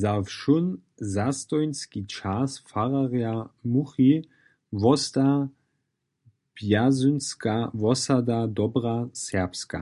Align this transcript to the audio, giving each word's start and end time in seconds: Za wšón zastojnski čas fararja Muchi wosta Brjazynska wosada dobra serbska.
Za 0.00 0.12
wšón 0.26 0.66
zastojnski 1.14 2.00
čas 2.14 2.50
fararja 2.70 3.34
Muchi 3.72 4.14
wosta 4.82 5.26
Brjazynska 6.54 7.54
wosada 7.82 8.38
dobra 8.58 8.96
serbska. 9.24 9.80